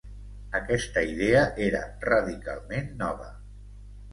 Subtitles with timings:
[0.59, 3.29] Aquesta idea era radicalment nova.